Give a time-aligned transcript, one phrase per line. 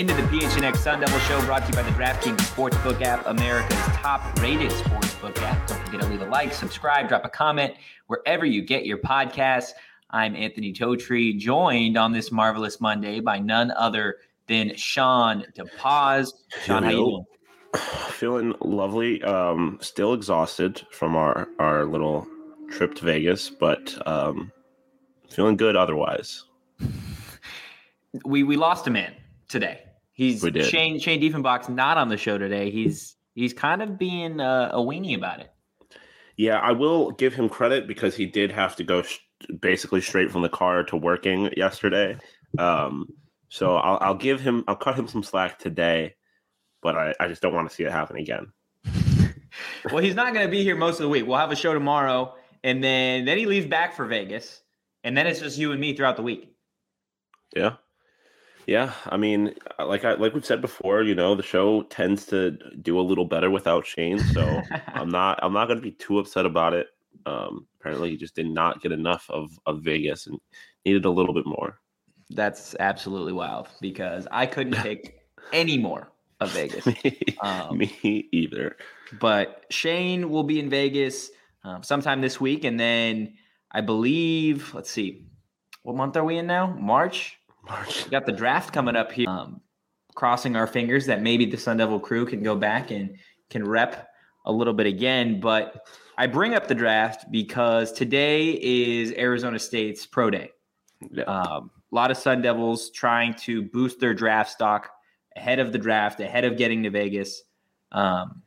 [0.00, 3.76] Into the PHNX Sun Devil Show, brought to you by the DraftKings Sportsbook app, America's
[3.98, 5.66] top-rated sportsbook app.
[5.66, 7.74] Don't forget to leave a like, subscribe, drop a comment
[8.06, 9.72] wherever you get your podcasts.
[10.08, 16.32] I'm Anthony Totri, joined on this marvelous Monday by none other than Shawn DePaz.
[16.64, 17.24] Shawn, how you doing?
[18.08, 19.22] Feeling lovely.
[19.22, 22.26] Um, still exhausted from our our little
[22.70, 24.50] trip to Vegas, but um,
[25.28, 26.44] feeling good otherwise.
[28.24, 29.12] We we lost a man
[29.46, 29.82] today.
[30.20, 30.42] He's.
[30.68, 32.70] Shane Shane Diefenbach's not on the show today.
[32.70, 35.50] He's he's kind of being uh, a weenie about it.
[36.36, 39.18] Yeah, I will give him credit because he did have to go sh-
[39.60, 42.18] basically straight from the car to working yesterday.
[42.58, 43.06] Um,
[43.48, 46.16] so I'll, I'll give him, I'll cut him some slack today,
[46.82, 48.52] but I, I just don't want to see it happen again.
[49.90, 51.26] Well, he's not going to be here most of the week.
[51.26, 54.62] We'll have a show tomorrow, and then then he leaves back for Vegas,
[55.02, 56.54] and then it's just you and me throughout the week.
[57.56, 57.76] Yeah.
[58.70, 62.52] Yeah, I mean, like I like we've said before, you know, the show tends to
[62.80, 64.62] do a little better without Shane, so
[64.94, 66.86] I'm not I'm not going to be too upset about it.
[67.26, 70.38] Um, apparently, he just did not get enough of of Vegas and
[70.84, 71.80] needed a little bit more.
[72.30, 75.18] That's absolutely wild because I couldn't take
[75.52, 76.86] any more of Vegas.
[77.42, 78.76] Um, Me either.
[79.18, 81.30] but Shane will be in Vegas
[81.64, 83.34] um, sometime this week, and then
[83.72, 85.26] I believe, let's see,
[85.82, 86.76] what month are we in now?
[86.78, 87.39] March.
[87.66, 88.04] March.
[88.04, 89.28] We got the draft coming up here.
[89.28, 89.60] Um,
[90.14, 93.16] crossing our fingers that maybe the Sun Devil crew can go back and
[93.48, 94.08] can rep
[94.44, 95.40] a little bit again.
[95.40, 95.86] But
[96.18, 100.50] I bring up the draft because today is Arizona State's pro day.
[101.10, 101.24] Yeah.
[101.24, 104.90] Um, a lot of Sun Devils trying to boost their draft stock
[105.36, 107.42] ahead of the draft, ahead of getting to Vegas.
[107.92, 108.42] Um,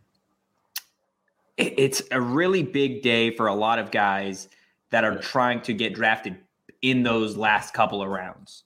[1.58, 4.50] it- it's a really big day for a lot of guys
[4.92, 6.38] that are trying to get drafted
[6.82, 8.64] in those last couple of rounds.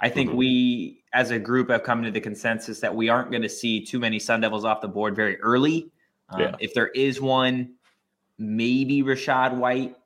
[0.00, 0.34] I think Mhm.
[0.36, 3.84] we, as a group, have come to the consensus that we aren't going to see
[3.84, 5.90] too many Sun Devils off the board very early.
[6.28, 6.56] Um, Yeah.
[6.60, 7.74] If there is one,
[8.38, 9.96] maybe Rachaad White,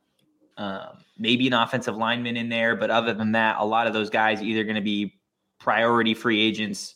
[0.57, 2.75] um, maybe an offensive lineman in there.
[2.77, 5.19] But other than that, a lot of those guys either going to be
[5.59, 6.95] priority free agents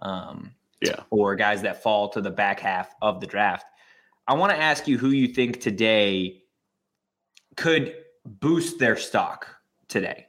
[0.00, 1.02] um, Yeah.
[1.10, 3.66] or guys that fall to the back half of the draft.
[4.28, 6.42] I want to ask you who you think today
[7.56, 9.48] could boost their stock
[9.88, 10.27] today.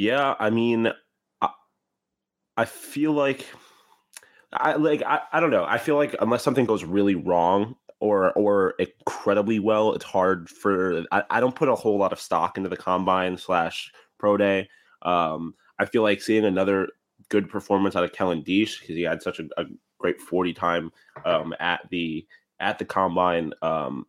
[0.00, 0.90] Yeah, I mean,
[1.42, 1.50] I,
[2.56, 3.44] I feel like
[4.50, 5.66] I like I, I don't know.
[5.68, 11.04] I feel like unless something goes really wrong or or incredibly well, it's hard for
[11.12, 14.70] I, I don't put a whole lot of stock into the combine slash pro day.
[15.02, 16.88] Um, I feel like seeing another
[17.28, 19.66] good performance out of Kellen Diesch because he had such a, a
[19.98, 20.90] great 40 time
[21.26, 22.26] um, at the
[22.58, 23.52] at the combine.
[23.60, 24.06] Um,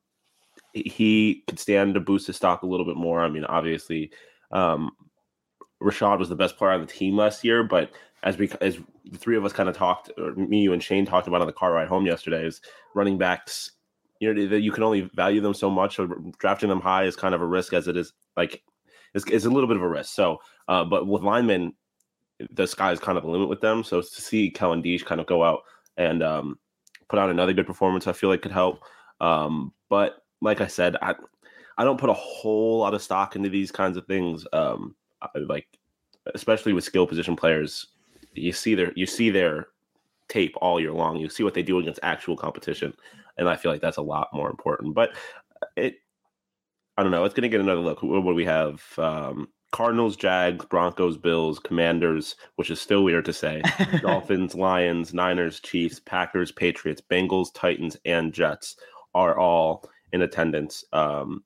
[0.73, 3.19] he could stand to boost his stock a little bit more.
[3.19, 4.09] I mean, obviously,
[4.53, 4.91] um,
[5.81, 7.91] Rachaad was the best player on the team last year, but
[8.23, 11.05] as we as the three of us kind of talked, or me, you, and Shane
[11.05, 12.61] talked about on the car ride home yesterday, is
[12.93, 13.71] running backs.
[14.19, 15.95] You know that you can only value them so much.
[15.95, 18.61] So drafting them high is kind of a risk, as it is like
[19.13, 20.13] it's, it's a little bit of a risk.
[20.13, 21.73] So, uh, but with linemen,
[22.51, 23.83] the sky is kind of the limit with them.
[23.83, 25.61] So to see Kellen Diesch kind of go out
[25.97, 26.59] and um,
[27.09, 28.83] put out another good performance, I feel like could help.
[29.19, 31.15] Um, but like I said, I
[31.77, 34.45] I don't put a whole lot of stock into these kinds of things.
[34.53, 34.95] Um,
[35.47, 35.67] like
[36.35, 37.87] especially with skill position players,
[38.33, 39.67] you see their you see their
[40.27, 41.17] tape all year long.
[41.17, 42.93] You see what they do against actual competition,
[43.37, 44.95] and I feel like that's a lot more important.
[44.95, 45.11] But
[45.75, 45.95] it,
[46.97, 47.23] I don't know.
[47.25, 48.01] It's going to get another look.
[48.03, 48.83] What do we have?
[48.97, 53.61] Um, Cardinals, Jags, Broncos, Bills, Commanders, which is still weird to say.
[54.01, 58.75] Dolphins, Lions, Niners, Chiefs, Packers, Patriots, Bengals, Titans, and Jets
[59.15, 60.83] are all in attendance.
[60.91, 61.43] Um,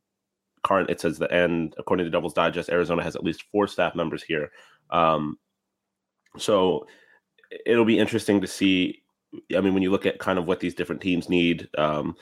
[0.65, 3.95] current it says the end according to Devil's Digest, Arizona has at least four staff
[3.95, 4.51] members here.
[4.89, 5.37] Um,
[6.37, 6.87] so
[7.65, 9.03] it'll be interesting to see.
[9.55, 12.15] I mean, when you look at kind of what these different teams need, um,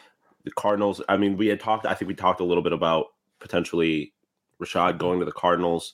[0.43, 1.01] the Cardinals.
[1.07, 1.85] I mean, we had talked.
[1.85, 3.07] I think we talked a little bit about
[3.39, 4.13] potentially
[4.61, 5.93] Rachaad going to the Cardinals.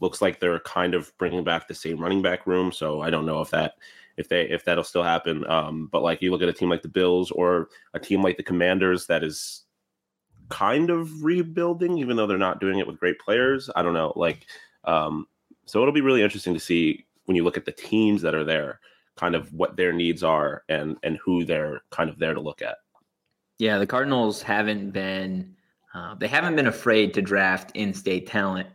[0.00, 2.72] Looks like they're kind of bringing back the same running back room.
[2.72, 3.74] So I don't know if that
[4.16, 5.46] if they if that'll still happen.
[5.50, 8.36] Um, but like you look at a team like the Bills or a team like
[8.36, 9.64] the Commanders that is
[10.50, 13.70] kind of rebuilding, even though they're not doing it with great players.
[13.74, 14.12] I don't know.
[14.16, 14.46] Like,
[14.84, 15.26] um,
[15.64, 18.44] so it'll be really interesting to see when you look at the teams that are
[18.44, 18.80] there,
[19.16, 22.60] kind of what their needs are and and who they're kind of there to look
[22.62, 22.78] at.
[23.58, 25.54] Yeah, the Cardinals haven't been
[25.94, 28.68] uh, they haven't been afraid to draft in-state talent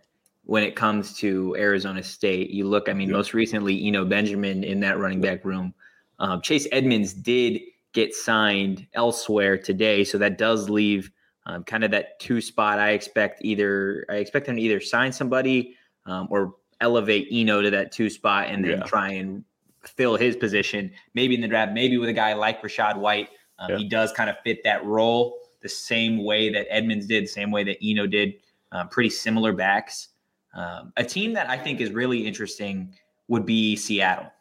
[0.43, 2.51] when it comes to Arizona State.
[2.51, 5.73] You look, I mean, most recently, Eno Benjamin in that running back room.
[6.19, 7.61] Um, Chase Edmonds did
[7.93, 11.11] get signed elsewhere today, so that does leave
[11.45, 12.79] um, kind of that two spot.
[12.79, 15.75] I expect either I expect them to either sign somebody
[16.05, 18.83] um, or elevate Eno to that two spot and then yeah.
[18.83, 19.43] try and
[19.83, 23.29] fill his position, maybe in the draft, maybe with a guy like Rachaad White.
[23.59, 23.77] Um, yeah.
[23.77, 27.63] He does kind of fit that role the same way that Edmonds did, same way
[27.63, 28.35] that Eno did.
[28.71, 30.09] Um, pretty similar backs.
[30.53, 32.93] Um, a team that I think is really interesting
[33.27, 34.31] would be Seattle.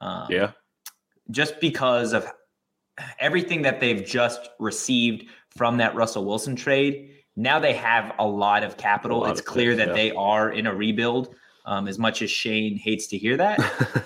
[0.00, 0.52] Um, yeah.
[1.30, 2.26] Just because of
[3.18, 5.26] everything that they've just received
[5.58, 7.10] from that Russell Wilson trade.
[7.36, 9.20] Now they have a lot of capital.
[9.20, 9.94] Lot it's of clear things, that yeah.
[9.94, 11.34] they are in a rebuild.
[11.66, 13.58] Um, as much as Shane hates to hear that,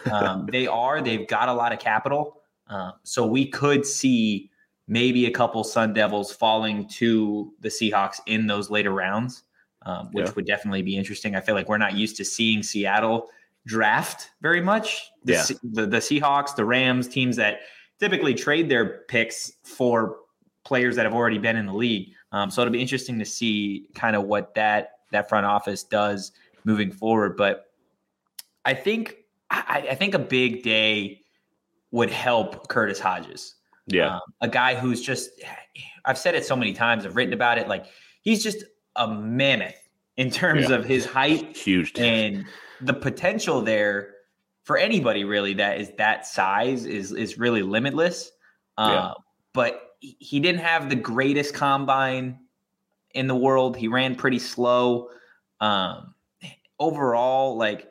[0.13, 1.01] um, they are.
[1.01, 2.41] They've got a lot of capital.
[2.67, 4.51] Um, so we could see
[4.89, 9.45] maybe a couple Sun Devils falling to the Seahawks in those later rounds,
[9.83, 10.33] um, which yeah.
[10.35, 11.37] would definitely be interesting.
[11.37, 13.29] I feel like we're not used to seeing Seattle
[13.67, 15.11] draft very much.
[15.25, 15.45] The, yeah.
[15.63, 17.61] the, the Seahawks, the Rams, teams that
[18.01, 20.17] typically trade their picks for
[20.65, 22.13] players that have already been in the league.
[22.33, 26.33] Um, so it'll be interesting to see kind of what that that front office does
[26.65, 27.37] moving forward.
[27.37, 27.67] But
[28.65, 29.17] I think
[29.51, 31.23] I, I think a big day
[31.91, 33.57] would help Curtis Hodges.
[33.87, 35.31] Yeah, um, a guy who's just
[36.05, 37.05] I've said it so many times.
[37.05, 37.69] I've written about it.
[37.69, 37.87] Like
[38.23, 38.65] he's just
[38.97, 39.75] a mammoth
[40.17, 40.77] in terms yeah.
[40.77, 42.45] of his height, huge, and
[42.81, 44.15] the potential there
[44.65, 48.31] for anybody really that is that size is is really limitless.
[48.79, 49.13] Uh, yeah.
[49.53, 52.41] But he didn't have the greatest combine
[53.15, 53.77] in the world.
[53.77, 55.11] He ran pretty slow.
[55.61, 56.15] Um,
[56.81, 57.89] overall, like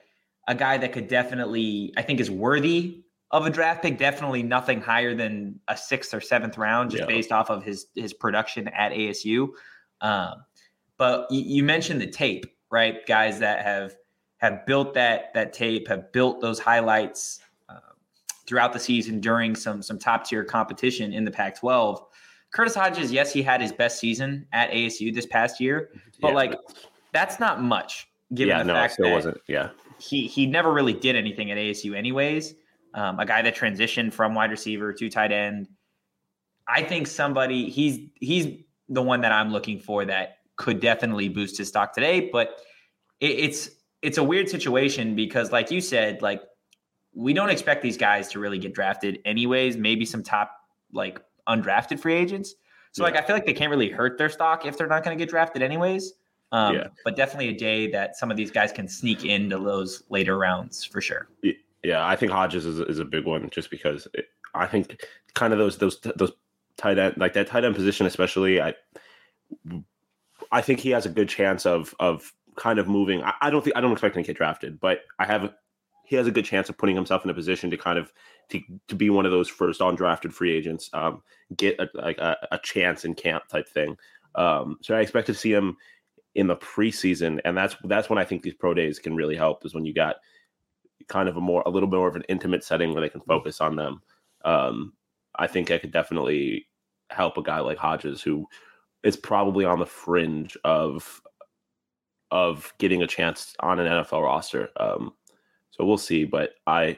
[0.48, 3.98] a guy that could definitely, I think, is worthy of a draft pick.
[3.98, 7.08] Definitely nothing higher than a sixth or seventh round, just yeah.
[7.08, 9.50] based off of his his production at ASU.
[10.02, 10.44] Um,
[10.98, 13.06] but you, you mentioned the tape, right?
[13.06, 13.96] Guys that have
[14.38, 17.40] have built that that tape, have built those highlights
[18.51, 22.03] throughout the season during some some top tier competition in the Pac-12.
[22.53, 25.89] Curtis Hodges, yes, he had his best season at ASU this past year,
[26.19, 26.59] but yeah, like
[27.13, 29.38] that's not much given yeah, the no, fact that wasn't.
[29.48, 29.69] Yeah,
[30.00, 32.53] he he never really did anything at ASU, anyways.
[32.94, 35.69] Um, a guy that transitioned from wide receiver to tight end.
[36.68, 41.57] I think somebody he's he's the one that I'm looking for that could definitely boost
[41.57, 42.30] his stock today.
[42.33, 42.59] But
[43.21, 43.69] it, it's
[44.01, 46.42] it's a weird situation because, like you said, like
[47.13, 49.78] we don't expect these guys to really get drafted anyways.
[49.78, 50.52] Maybe some top
[50.94, 52.56] like undrafted free agents.
[52.92, 53.12] So yeah.
[53.12, 55.22] like I feel like they can't really hurt their stock if they're not going to
[55.22, 56.13] get drafted anyways.
[56.52, 56.88] Um, yeah.
[57.06, 60.84] But definitely a day that some of these guys can sneak into those later rounds
[60.84, 61.30] for sure.
[61.84, 65.53] Yeah, I think Hodges is, is a big one just because it, I think kind
[65.53, 66.32] of those those those
[66.77, 68.62] tight end like that tight end position especially.
[68.62, 68.74] I
[70.51, 73.24] I think he has a good chance of of kind of moving.
[73.24, 75.53] I, I don't think I don't expect him to get drafted, but I have
[76.12, 78.12] he has a good chance of putting himself in a position to kind of
[78.50, 81.24] to, to be one of those first undrafted free agents, um,
[81.56, 83.96] get a, like a, a, chance in camp type thing.
[84.36, 85.77] Um, so I expect to see him
[86.36, 89.65] in the preseason, and that's that's when I think these pro days can really help.
[89.65, 90.18] Is when you got
[91.08, 93.22] kind of a more a little bit more of an intimate setting where they can
[93.22, 94.01] focus on them.
[94.44, 94.91] Um,
[95.38, 96.68] I think I could definitely
[97.10, 98.48] help a guy like Hodges who
[99.01, 101.22] is probably on the fringe of
[102.32, 104.68] of getting a chance on an NFL roster.
[104.75, 105.13] Um,
[105.82, 106.26] so we'll see.
[106.26, 106.98] But I,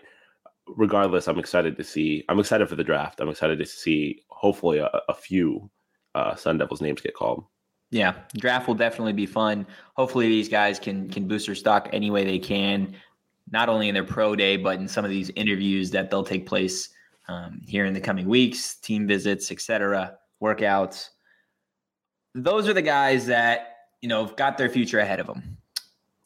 [0.67, 2.25] regardless, I'm excited to see.
[2.27, 3.21] I'm excited for the draft.
[3.21, 5.69] I'm excited to see hopefully a, a few
[6.15, 7.45] uh, Sun Devils names get called.
[7.91, 9.65] Yeah, draft will definitely be fun.
[9.95, 12.93] Hopefully, these guys can can boost their stock any way they can,
[13.51, 16.45] not only in their pro day, but in some of these interviews that they'll take
[16.45, 16.89] place
[17.29, 21.09] um, here in the coming weeks, team visits, etc., workouts.
[22.35, 25.57] Those are the guys that you know have got their future ahead of them.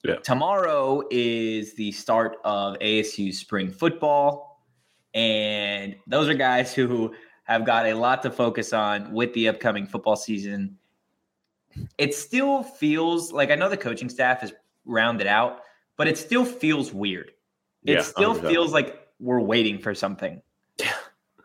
[0.04, 0.16] Yeah.
[0.18, 4.62] Tomorrow is the start of ASU spring football.
[5.14, 7.14] And those are guys who
[7.44, 10.78] have got a lot to focus on with the upcoming football season.
[12.00, 14.52] it still feels like I know the coaching staff is
[14.86, 15.62] rounded out,
[15.96, 17.32] but it still feels weird.
[17.86, 18.50] It Yeah, still 100%.
[18.50, 20.42] feels like we're waiting for something.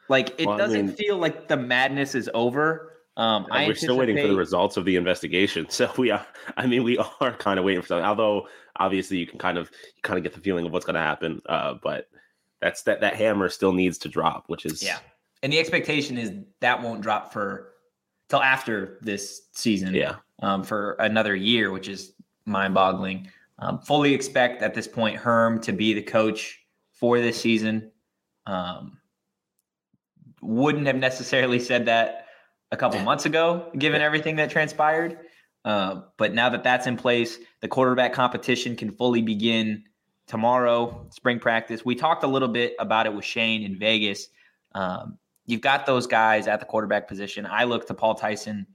[0.09, 3.02] Like it Well, doesn't mean- feel like the madness is over.
[3.17, 5.67] Um, I we're still waiting for the results of the investigation.
[5.71, 6.27] So we are.
[6.57, 8.05] I mean, we are kind of waiting for something.
[8.05, 10.95] Although obviously, you can kind of you kind of get the feeling of what's going
[10.95, 11.43] to happen.
[11.47, 12.09] Uh, but
[12.61, 14.99] that's that that hammer still needs to drop, which is Yeah.
[15.43, 17.73] And the expectation is that won't drop for
[18.29, 19.95] till after this season.
[19.95, 20.17] yeah.
[20.43, 22.15] um, for another year, which is
[22.47, 23.29] mind boggling.
[23.59, 26.61] Um, fully expect at this point Herm to be the coach
[26.93, 27.91] for this season.
[28.47, 28.99] Um,
[30.41, 32.22] wouldn't have necessarily said that
[32.73, 35.19] a couple months ago, given everything that transpired.
[35.65, 39.85] Uh, but now that that's in place, the quarterback competition can fully begin
[40.27, 41.85] tomorrow, spring practice.
[41.85, 44.29] We talked a little bit about it with Shane in Vegas.
[44.75, 47.47] Um, you've got those guys at the quarterback position.
[47.49, 48.67] I look to Paul Tyson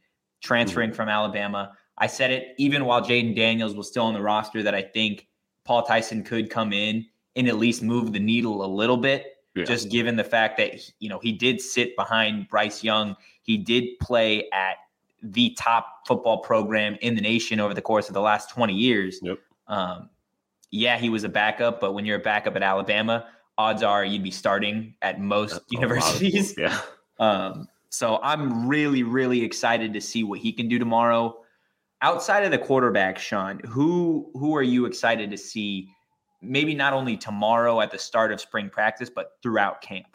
[0.42, 1.74] transferring from Alabama.
[1.98, 5.28] I said it even while Jayden Daniels was still on the roster that I think
[5.66, 9.26] Paul Tyson could come in and at least move the needle a little bit,
[9.56, 9.64] Yeah.
[9.64, 13.16] just given the fact that you know he did sit behind Bryce Young.
[13.48, 14.76] He did play at
[15.24, 19.20] the top football program in the nation over the course of the last 20 years.
[19.24, 19.40] Yep.
[19.68, 20.10] Um,
[20.70, 23.26] yeah, he was a backup, but when you're a backup at Alabama,
[23.58, 26.54] odds are you'd be starting at most of- universities.
[26.58, 26.80] Yeah.
[27.20, 31.36] Um, so I'm really, really excited to see what he can do tomorrow.
[32.04, 35.90] Outside of the quarterback, Shawn, who who are you excited to see?
[36.44, 40.06] Maybe not only tomorrow at the start of spring practice, but throughout camp.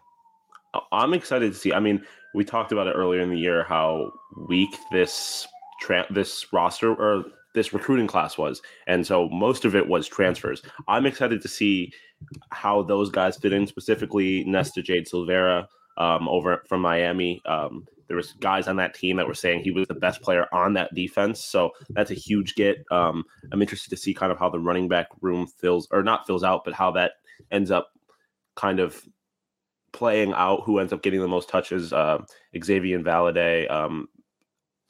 [0.93, 1.73] I'm excited to see.
[1.73, 4.13] I mean, we talked about it earlier in the year how
[4.49, 5.47] weak this
[5.81, 7.25] tra- this roster or
[7.55, 10.63] this recruiting class was, and so most of it was transfers.
[10.89, 11.93] I'm excited to see
[12.51, 15.67] how those guys fit in, specifically Nesta Jade Silvera
[15.99, 17.43] um, over from Miami.
[17.45, 20.47] Um, there was guys on that team that were saying he was the best player
[20.53, 22.85] on that defense, so that's a huge get.
[22.91, 26.27] Um, I'm interested to see kind of how the running back room fills or not
[26.27, 27.13] fills out, but how that
[27.51, 27.93] ends up
[28.55, 29.03] kind of
[29.93, 31.93] playing out who ends up getting the most touches.
[31.93, 32.19] Uh,
[32.55, 33.71] Xazavian Valladay.
[33.71, 34.09] Um,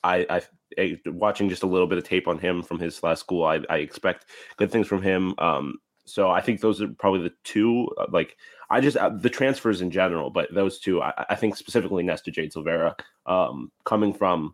[0.05, 0.43] I, I,
[0.79, 3.45] I watching just a little bit of tape on him from his last school.
[3.45, 5.35] I, I expect good things from him.
[5.39, 7.89] Um, so I think those are probably the two.
[7.99, 8.37] uh, Like
[8.71, 12.31] I just uh, the transfers in general, but those two, I, I think specifically Nesta
[12.31, 12.95] Jade Silvera,
[13.27, 14.53] um, coming from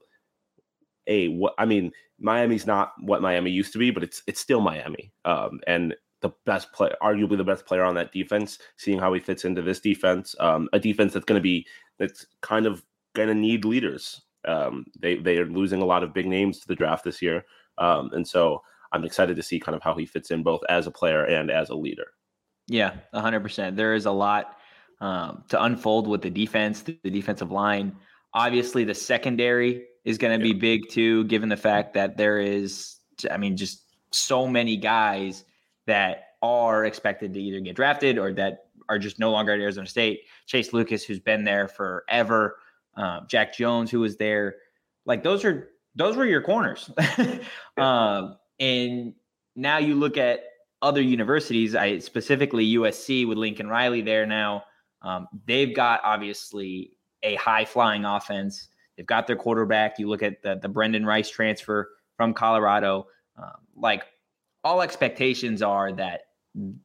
[1.06, 4.60] a what I mean, Miami's not what Miami used to be, but it's it's still
[4.60, 5.12] Miami.
[5.24, 9.20] Um, and the best player, arguably the best player on that defense, seeing how he
[9.20, 11.66] fits into this defense, um, a defense that's going to be
[11.98, 12.82] that's kind of
[13.14, 14.22] going to need leaders.
[14.46, 17.44] Um, they they are losing a lot of big names to the draft this year,
[17.78, 20.86] um, and so I'm excited to see kind of how he fits in both as
[20.86, 22.06] a player and as a leader.
[22.66, 23.76] Yeah, 100%.
[23.76, 24.58] There is a lot
[25.00, 27.96] um, to unfold with the defense, the, the defensive line.
[28.34, 32.96] Obviously, the secondary is going to be big too, given the fact that there is,
[33.30, 35.44] I mean, just so many guys
[35.88, 39.86] that are expected to either get drafted or that are just no longer at Arizona
[39.86, 40.20] State.
[40.46, 42.56] Chase Lucas, who's been there forever,
[42.96, 44.56] uh, Jack Jones, who was there.
[45.04, 46.90] Like those are those were your corners.
[47.76, 49.14] um, and
[49.56, 50.40] now you look at
[50.80, 54.64] other universities, I specifically USC with Lincoln Riley there now.
[55.02, 56.92] Um, they've got obviously
[57.22, 58.68] a high flying offense.
[58.96, 59.98] They've got their quarterback.
[59.98, 63.06] You look at the the Brenden Rice transfer from Colorado.
[63.36, 64.04] Um, like
[64.68, 66.20] all expectations are that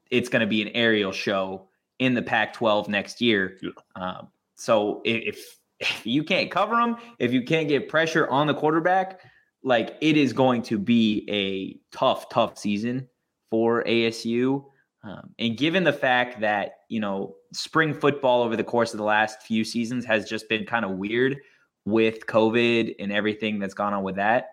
[0.10, 1.68] it's going to be an aerial show
[2.00, 3.58] in the Pac-12 next year.
[3.62, 3.72] Yeah.
[3.98, 8.54] Um, so if if you can't cover them, if you can't get pressure on the
[8.54, 9.20] quarterback,
[9.64, 13.10] like it is going to be a tough, tough season
[13.50, 14.64] for ASU.
[15.04, 19.04] Um, and given the fact that, you know, spring football over the course of the
[19.04, 21.38] last few seasons has just been kind of weird
[21.84, 24.52] with COVID and everything that's gone on with that,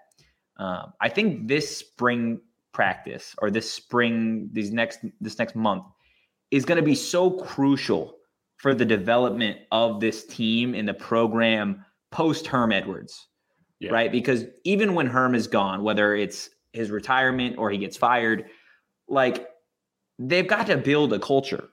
[0.57, 2.41] um, I think this spring
[2.73, 5.85] practice or this spring, these next, this next month
[6.51, 8.17] is going to be so crucial
[8.57, 13.29] for the development of this team in the program post Herm Edwards
[13.79, 13.93] Yeah.
[13.93, 14.13] right?
[14.13, 18.47] Because even when Herm is gone, whether it's his retirement or he gets fired,
[19.09, 19.49] like
[20.19, 21.69] they've got to build a culture.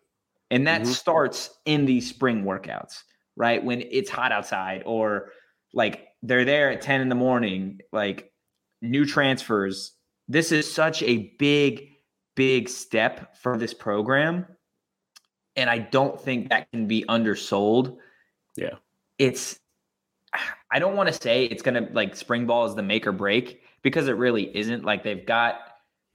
[0.49, 0.85] And that Mhm.
[0.87, 3.03] starts in these spring workouts,
[3.35, 3.61] right?
[3.63, 5.31] When it's hot outside or
[5.73, 8.31] like they're there at 10 in the morning, like
[8.81, 9.96] new transfers.
[10.27, 11.89] This is such a big,
[12.35, 14.45] big step for this program.
[15.55, 17.97] And I don't think that can be undersold.
[18.55, 18.75] Yeah.
[19.17, 19.59] It's
[20.71, 23.61] I don't want to say it's gonna like spring ball is the make or break
[23.81, 24.83] because it really isn't.
[24.83, 25.59] Like they've got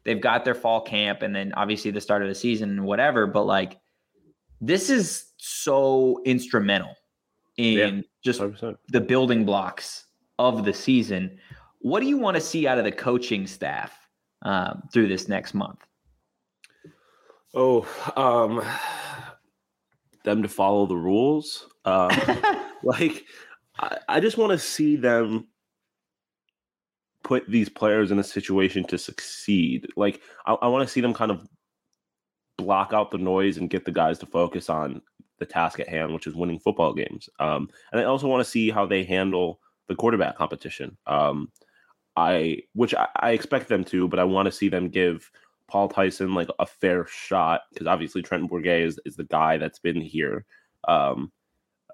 [0.04, 3.26] they've got their fall camp and then obviously the start of the season and whatever.
[3.26, 3.78] But like
[4.60, 6.94] this is so instrumental
[7.56, 8.00] in Yeah.
[8.24, 8.76] just 100%.
[8.88, 10.04] the building blocks
[10.38, 11.38] of the season.
[11.80, 14.01] What do you want to see out of the coaching staff
[14.42, 15.84] um, through this next month?
[17.54, 18.62] Oh, um,
[20.24, 21.66] them to follow the rules.
[21.84, 22.10] Um,
[22.82, 23.24] like,
[23.78, 25.48] I, I just want to see them
[27.22, 29.86] put these players in a situation to succeed.
[29.96, 31.46] Like, I, I want to see them kind of
[32.58, 35.02] block out the noise and get the guys to focus on
[35.38, 37.28] the task at hand, which is winning football games.
[37.38, 40.96] Um, and I also want to see how they handle the quarterback competition.
[41.06, 41.50] Um,
[42.16, 45.30] I, which I, I expect them to, but I want to see them give
[45.68, 49.78] Paul Tyson like a fair shot because obviously Trent Bourguet is, is the guy that's
[49.78, 50.44] been here.
[50.86, 51.32] Um,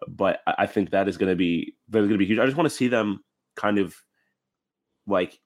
[0.06, 2.38] but I, I think that is going to be that is going to be huge.
[2.38, 3.24] I just want to see them
[3.56, 3.94] kind of
[5.06, 5.38] like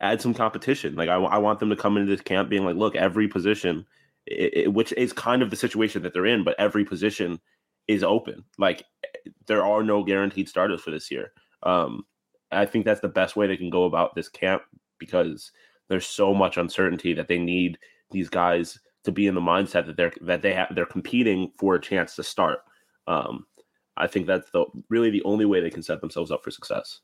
[0.00, 0.94] add some competition.
[0.94, 3.86] Like I, I want them to come into this camp being like, look, every position,
[4.26, 7.40] it, it, which is kind of the situation that they're in, but every position
[7.88, 8.44] is open.
[8.58, 8.84] Like
[9.46, 11.32] there are no guaranteed starters for this year.
[11.62, 12.04] Um,
[12.52, 14.62] I think that's the best way they can go about this camp
[14.98, 15.52] because
[15.88, 17.78] there's so much uncertainty that they need
[18.10, 21.74] these guys to be in the mindset that they're that they have they're competing for
[21.74, 22.60] a chance to start.
[23.06, 23.46] Um,
[23.96, 27.00] I think that's the really the only way they can set themselves up for success.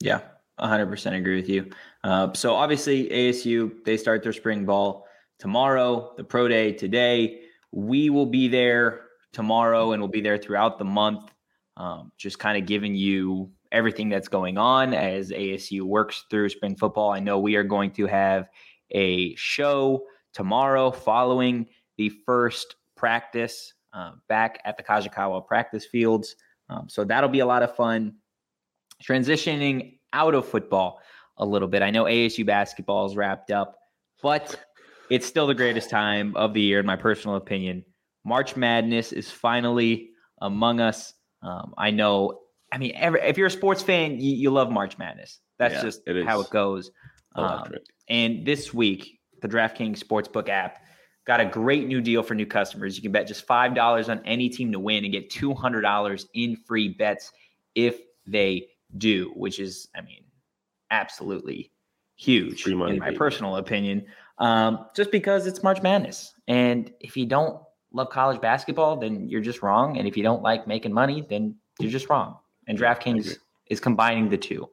[0.00, 0.20] Yeah,
[0.60, 1.70] 100% agree with you.
[2.02, 5.06] Uh, so obviously ASU they start their spring ball
[5.38, 7.40] tomorrow, the pro day today.
[7.72, 11.32] We will be there tomorrow and we'll be there throughout the month,
[11.76, 16.76] um, just kind of giving you everything that's going on as ASU works through spring
[16.76, 17.10] football.
[17.10, 18.48] I know we are going to have
[18.92, 21.66] a show tomorrow following
[21.98, 26.36] the first practice uh, back at the Kajikawa practice fields.
[26.70, 28.14] Um, so that'll be a lot of fun.
[29.02, 31.00] Transitioning out of football
[31.38, 31.82] a little bit.
[31.82, 33.76] I know ASU basketball is wrapped up,
[34.22, 34.64] but
[35.10, 37.84] it's still the greatest time of the year, in my personal opinion.
[38.24, 41.12] March Madness is finally among us.
[41.42, 42.40] Um, I know
[42.74, 45.38] I mean, every, if you're a sports fan, you, you love March Madness.
[45.58, 46.90] That's yeah, just it how it goes.
[47.36, 47.72] Um,
[48.08, 50.82] and this week, the DraftKings Sportsbook app
[51.24, 52.96] got a great new deal for new customers.
[52.96, 56.88] You can bet just $5 on any team to win and get $200 in free
[56.88, 57.30] bets
[57.76, 58.66] if they
[58.98, 60.24] do, which is, I mean,
[60.90, 61.70] absolutely
[62.16, 63.16] huge in my baby.
[63.16, 64.04] personal opinion.
[64.38, 66.34] Um, just because it's March Madness.
[66.48, 69.96] And if you don't love college basketball, then you're just wrong.
[69.96, 74.28] And if you don't like making money, then you're just wrong and DraftKings is combining
[74.28, 74.68] the two.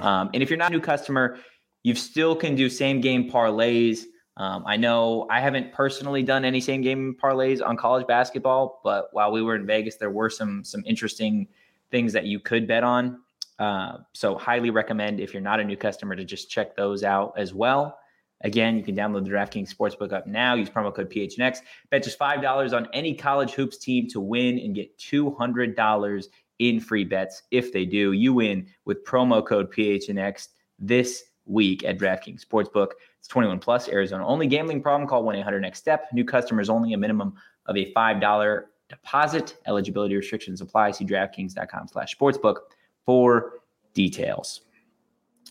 [0.00, 1.38] Um, and if you're not a new customer,
[1.82, 4.04] you still can do same game parlays.
[4.36, 9.08] Um, I know I haven't personally done any same game parlays on college basketball, but
[9.12, 11.46] while we were in Vegas, there were some some interesting
[11.90, 13.20] things that you could bet on.
[13.58, 17.34] Uh, so highly recommend if you're not a new customer to just check those out
[17.36, 17.98] as well.
[18.40, 20.54] Again, you can download the DraftKings Sportsbook app now.
[20.54, 21.58] Use promo code PHNX.
[21.90, 26.26] Bet just $5 on any college hoops team to win and get $200
[26.58, 27.42] in free bets.
[27.50, 32.92] If they do, you win with promo code PHNX this week at DraftKings Sportsbook.
[33.18, 34.46] It's 21 plus, Arizona only.
[34.46, 35.08] Gambling problem?
[35.08, 36.08] Call 1 800 Next Step.
[36.12, 36.92] New customers only.
[36.92, 37.34] A minimum
[37.66, 39.56] of a $5 deposit.
[39.66, 40.92] Eligibility restrictions apply.
[40.92, 42.56] See DraftKings.com/sportsbook
[43.04, 43.60] for
[43.94, 44.62] details.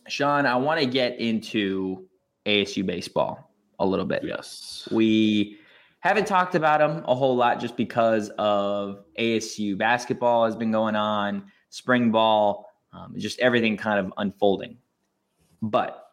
[0.08, 2.08] Shawn, I want to get into
[2.46, 4.24] ASU baseball a little bit.
[4.24, 5.58] Yes, we
[6.04, 10.98] haven't talked about them a whole lot just because of ASU basketball has been going
[10.98, 14.78] on, spring ball, um, just everything kind of unfolding.
[15.62, 16.06] But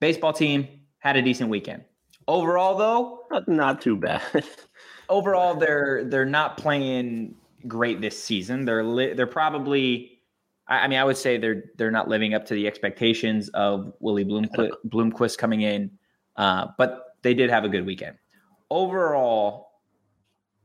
[0.00, 0.66] baseball team
[1.00, 1.84] had a decent weekend.
[2.26, 4.22] Overall, though, not, not too bad.
[5.10, 7.34] overall, they're they're not playing
[7.66, 8.64] great this season.
[8.64, 10.22] They're li- they're probably,
[10.68, 13.92] I, I, mean, I would say they're they're not living up to the expectations of
[14.00, 15.90] Willie Bloomquist, Bloomquist coming in,
[16.36, 18.16] uh, but they did have a good weekend
[18.70, 19.68] overall,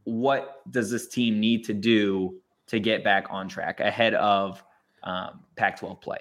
[0.03, 4.63] what does this team need to do to get back on track ahead of
[5.03, 6.19] um, Pac 12 play?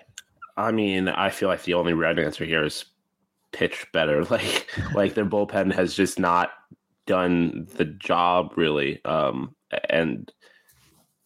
[0.56, 2.84] I mean, I feel like the only right answer here is
[3.52, 4.24] pitch better.
[4.30, 6.50] Like, like their bullpen has just not
[7.06, 9.54] done the job really, um,
[9.90, 10.30] and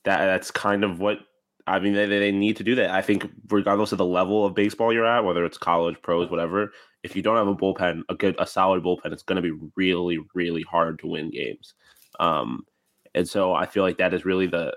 [0.04, 1.18] that that's kind of what
[1.66, 1.94] I mean.
[1.94, 2.90] They they need to do that.
[2.90, 6.72] I think regardless of the level of baseball you're at, whether it's college, pros, whatever,
[7.06, 9.56] if you don't have a bullpen, a good, a solid bullpen, it's going to be
[9.76, 11.72] really, really hard to win games.
[12.20, 12.66] Um,
[13.14, 14.76] and so I feel like that is really the,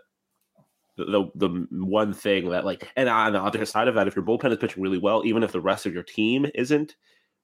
[0.96, 4.26] the the one thing that like, and on the other side of that, if your
[4.26, 6.96] bullpen is pitching really well, even if the rest of your team isn't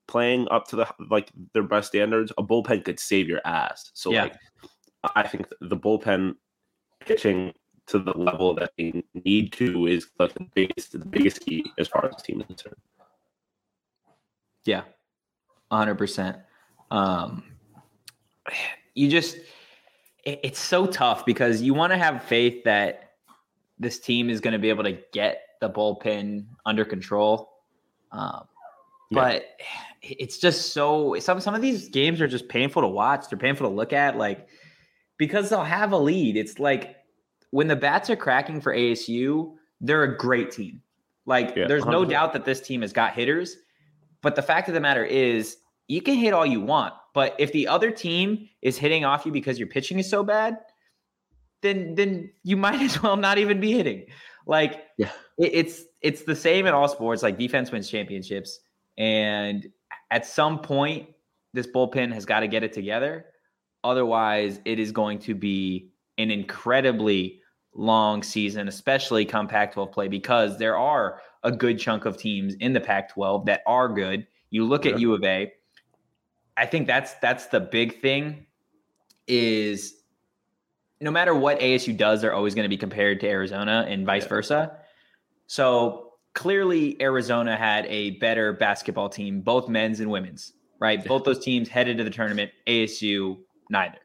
[0.08, 3.92] playing up to the like their best standards, a bullpen could save your ass.
[3.94, 4.24] So yeah.
[4.24, 4.36] like,
[5.16, 6.36] I think the bullpen
[7.00, 7.54] pitching
[7.88, 11.88] to the level that they need to is like the biggest the biggest key as
[11.88, 12.76] far as the team is concerned.
[14.66, 14.82] Yeah,
[15.72, 16.38] hundred percent.
[16.92, 17.44] Um,
[18.94, 19.38] you just
[20.24, 23.14] it, it's so tough because you want to have faith that
[23.80, 27.52] this team is going to be able to get the bullpen under control.
[28.12, 28.48] Um,
[29.12, 29.46] but
[30.02, 33.30] it's just so some some of these games are just painful to watch.
[33.30, 34.48] They're painful to look at, like
[35.18, 36.38] because they'll have a lead.
[36.38, 36.96] It's like
[37.52, 40.82] when the bats are cracking for ASU, they're a great team.
[41.26, 42.10] Like Yeah, there's no 100%.
[42.10, 43.58] doubt that this team has got hitters,
[44.26, 45.58] but the fact of the matter is
[45.88, 49.32] you can hit all you want, but if the other team is hitting off you
[49.32, 50.58] because your pitching is so bad,
[51.62, 54.08] then then you might as well not even be hitting.
[54.48, 55.12] Like Yeah.
[55.38, 57.22] it, it's it's the same in all sports.
[57.22, 58.62] Like defense wins championships,
[58.98, 59.68] and
[60.10, 61.08] at some point,
[61.54, 63.28] this bullpen has got to get it together.
[63.84, 67.42] Otherwise, it is going to be an incredibly
[67.76, 72.74] long season, especially come Pac-12 play, because there are a good chunk of teams in
[72.74, 74.28] the Pac-12 that are good.
[74.50, 75.54] You look at U of A.
[76.58, 78.46] I think that's that's the big thing.
[79.28, 80.02] Is
[81.02, 84.24] no matter what ASU does, they're always going to be compared to Arizona and vice
[84.24, 84.30] Yeah.
[84.30, 84.78] versa.
[85.48, 91.00] So clearly, Arizona had a better basketball team, both men's and women's, right?
[91.00, 91.08] Yeah.
[91.08, 92.52] Both those teams headed to the tournament.
[92.68, 93.38] ASU,
[93.70, 93.98] neither.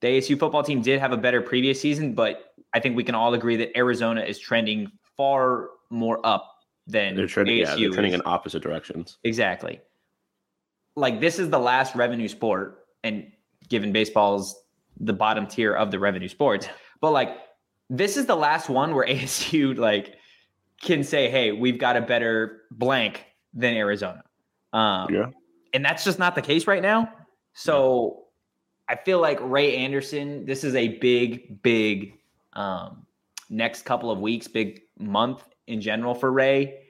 [0.00, 3.14] The ASU football team did have a better previous season, but I think we can
[3.14, 6.52] all agree that Arizona is trending far more up
[6.86, 9.18] than They're trending, yeah, ASU they're trending in opposite directions.
[9.24, 9.80] Exactly.
[10.94, 13.30] Like this is the last revenue sport, and
[13.68, 14.56] given baseball's
[14.98, 16.68] the bottom tier of the revenue sports,
[17.00, 17.36] but like
[17.90, 20.14] this is the last one where ASU like
[20.80, 24.22] can say, "Hey, we've got a better blank than Arizona,"
[24.72, 25.30] um, Yeah.
[25.74, 27.12] and that's just not the case right now.
[27.52, 28.24] So
[28.88, 32.14] I feel like Ray Anderson, this is a big, big
[32.52, 33.06] um,
[33.50, 36.80] next couple of weeks, big month in general for Ray.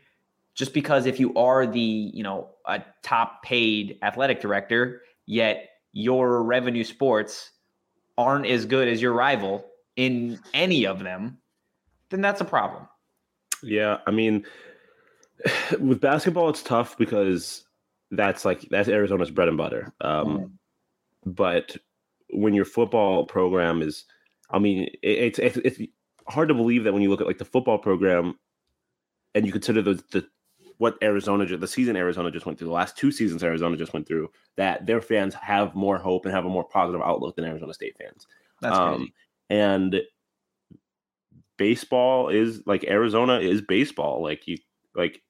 [0.55, 6.43] Just because if you are the, you know, a top paid athletic director, yet your
[6.43, 7.51] revenue sports
[8.17, 11.39] aren't as good as your rival in any of them,
[12.11, 12.89] then that's a problem.
[13.62, 14.47] Yeah, I mean,
[15.81, 17.65] with basketball, it's tough because
[18.11, 19.93] that's like that's Arizona's bread and butter.
[20.01, 20.59] Um,
[21.25, 21.77] But
[22.31, 24.05] when your football program is,
[24.51, 25.81] I mean, it, it's it's it's
[26.29, 28.39] hard to believe that when you look at like the football program,
[29.37, 30.27] and you consider the the
[30.79, 34.07] what Arizona the season Arizona just went through, the last two seasons Arizona just went
[34.07, 37.72] through, that their fans have more hope and have a more positive outlook than Arizona
[37.72, 38.27] State fans.
[38.61, 39.14] That's Um, crazy.
[39.51, 40.03] and
[41.57, 44.22] baseball is like Arizona is baseball.
[44.22, 44.59] Like you,
[44.94, 45.22] like,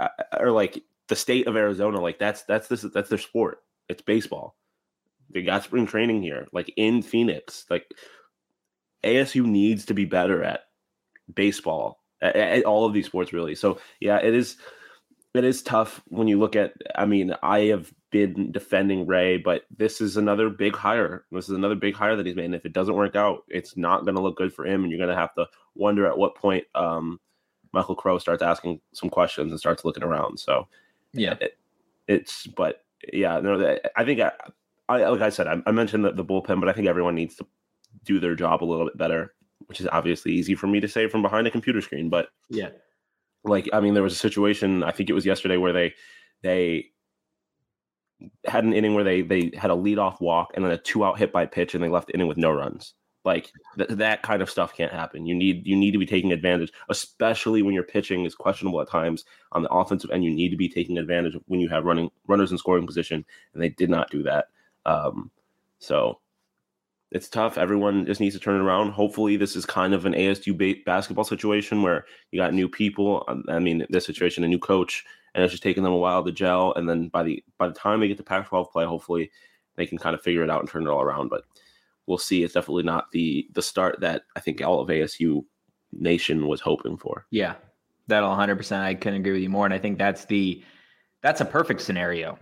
[0.00, 2.00] uh, or like the state of Arizona.
[2.00, 3.62] Like that's that's this that's their sport.
[3.88, 4.56] It's baseball.
[5.30, 7.66] They got spring training here, like in Phoenix.
[7.70, 7.86] Like
[9.04, 10.62] ASU needs to be better at
[11.32, 13.54] baseball, at, all of these sports, really.
[13.54, 14.56] So yeah, it is.
[15.34, 16.72] It is tough when you look at.
[16.96, 21.26] I mean, I have been defending Ray, but this is another big hire.
[21.30, 22.46] This is another big hire that he's made.
[22.46, 24.82] And if it doesn't work out, it's not going to look good for him.
[24.82, 27.20] And you're going to have to wonder at what point um,
[27.72, 30.38] Michael Crow starts asking some questions and starts looking around.
[30.38, 30.66] So
[31.12, 31.34] Yeah.
[31.40, 31.58] it,
[32.06, 34.32] it's, but yeah, no, I think I,
[34.88, 37.36] I like I said, I, I mentioned the, the bullpen, but I think everyone needs
[37.36, 37.46] to
[38.04, 39.34] do their job a little bit better,
[39.68, 42.08] which is obviously easy for me to say from behind a computer screen.
[42.08, 42.70] But Yeah.
[43.44, 45.94] like I mean, there was a situation I think it was yesterday where they
[46.42, 46.86] they
[48.46, 51.04] had an inning where they they had a lead off walk and then a two
[51.04, 52.94] out hit by pitch and they left the inning with no runs.
[53.24, 55.26] Like th- that kind of stuff can't happen.
[55.26, 58.88] You need you need to be taking advantage, especially when your pitching is questionable at
[58.88, 60.24] times on the offensive end.
[60.24, 63.24] You need to be taking advantage of when you have running runners in scoring position,
[63.52, 64.46] and they did not do that.
[64.86, 65.30] Um,
[65.78, 66.20] so
[67.10, 67.56] it's tough.
[67.56, 68.90] Everyone just needs to turn it around.
[68.90, 73.24] Hopefully, this is kind of an ASU ba- basketball situation where you got new people.
[73.28, 76.24] um, I mean, this situation, a new coach, and it's just taking them a while
[76.24, 76.74] to gel.
[76.74, 79.30] And then by the by the time they get to Pac-12 play, hopefully
[79.76, 81.28] they can kind of figure it out and turn it all around.
[81.28, 81.44] But
[82.06, 82.42] we'll see.
[82.42, 85.44] It's definitely not the the start that I think all of ASU
[85.92, 87.26] nation was hoping for.
[87.30, 87.54] Yeah,
[88.08, 88.80] that'll 100%.
[88.80, 89.64] I couldn't agree with you more.
[89.64, 90.62] And I think that's the,
[91.22, 92.38] that's a perfect scenario,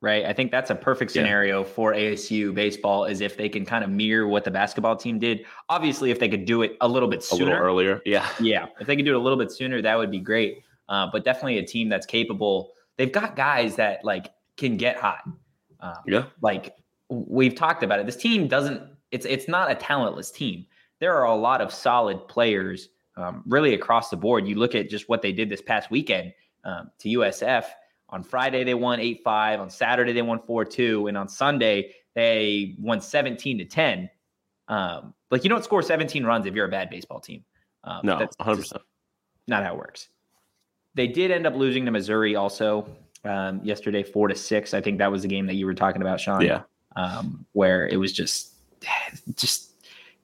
[0.00, 0.24] right?
[0.24, 1.22] I think that's a perfect Yeah.
[1.22, 5.18] scenario for ASU baseball is if they can kind of mirror what the basketball team
[5.18, 5.44] did.
[5.68, 8.66] Obviously, if they could do it a little bit sooner, A little earlier, yeah, Yeah,
[8.80, 10.62] if they could do it a little bit sooner, that would be great.
[10.88, 12.72] Uh, but definitely a team that's capable.
[12.96, 15.20] They've got guys that like can get hot.
[15.80, 16.74] Um, yeah, like
[17.08, 18.06] we've talked about it.
[18.06, 18.82] This team doesn't.
[19.12, 20.66] It's it's not a talentless team.
[20.98, 24.46] There are a lot of solid players, um, really across the board.
[24.46, 26.34] You look at just what they did this past weekend
[26.64, 27.64] um, to USF.
[28.10, 29.60] On Friday they won eight five.
[29.60, 34.10] On Saturday they won four two, and on Sunday they won seventeen to ten.
[34.68, 37.44] Um, like you don't score seventeen runs if you're a bad baseball team.
[37.84, 38.78] Um, no, that's 100%.
[39.48, 40.08] not how it works.
[40.94, 42.86] They did end up losing to Missouri also
[43.24, 44.74] um, yesterday, four to six.
[44.74, 46.42] I think that was the game that you were talking about, Shawn.
[46.42, 46.62] Yeah,
[46.96, 48.54] um, where it was just,
[49.34, 49.72] just,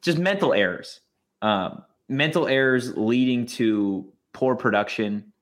[0.03, 1.01] just mental errors,
[1.43, 5.33] um, mental errors leading to poor production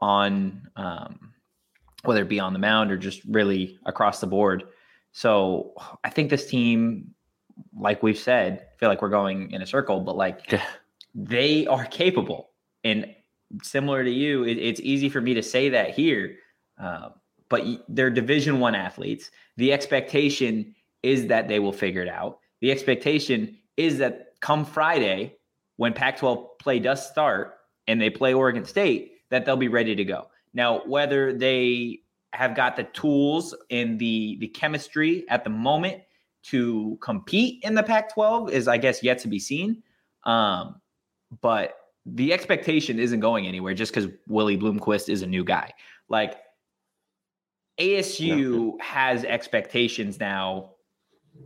[0.00, 1.31] on um,
[2.04, 4.64] whether it be on the mound or just really across the board.
[5.12, 7.14] So I think this team,
[7.78, 10.52] like we've said, feel like we're going in a circle, but like
[11.14, 12.50] they are capable.
[12.84, 13.14] And
[13.62, 16.36] similar to you, it, it's easy for me to say that here.
[16.80, 17.10] Uh,
[17.48, 19.30] but they're Division One athletes.
[19.58, 22.38] The expectation is that they will figure it out.
[22.60, 25.36] The expectation is that come Friday,
[25.76, 30.04] when Pac-12 play does start and they play Oregon State, that they'll be ready to
[30.04, 30.28] go.
[30.54, 32.00] Now, whether they
[32.32, 36.02] have got the tools and the the chemistry at the moment
[36.44, 39.82] to compete in the Pac-12 is, I guess, yet to be seen.
[40.24, 40.80] Um,
[41.40, 45.72] but the expectation isn't going anywhere just because Willie Bloomquist is a new guy.
[46.08, 46.36] Like
[47.78, 48.84] ASU yeah.
[48.84, 50.72] has expectations now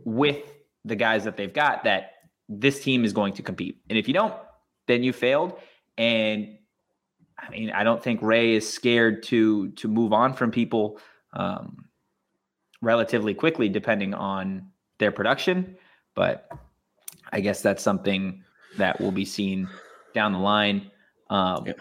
[0.03, 0.43] with
[0.83, 2.11] the guys that they've got that
[2.49, 3.77] this team is going to compete.
[3.89, 4.33] And if you don't,
[4.87, 5.59] then you failed.
[5.97, 6.57] And
[7.39, 10.99] I mean, I don't think Ray is scared to to move on from people
[11.33, 11.85] um,
[12.81, 14.69] relatively quickly, depending on
[14.99, 15.77] their production.
[16.15, 16.49] But
[17.31, 18.43] I guess that's something
[18.77, 19.69] that will be seen
[20.13, 20.91] down the line.
[21.29, 21.73] Um, yeah.